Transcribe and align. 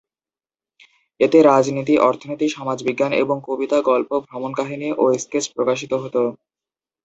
এতে 1.19 1.37
রাজনীতি, 1.43 1.93
অর্থনীতি, 2.01 2.47
সমাজবিজ্ঞান 2.49 3.11
এবং 3.23 3.37
কবিতা, 3.47 3.77
গল্প, 3.89 4.11
ভ্রমণকাহিনী 4.27 4.89
ও 4.97 5.13
স্কেচ 5.17 5.45
প্রকাশিত 5.55 5.91
হতো। 6.03 6.21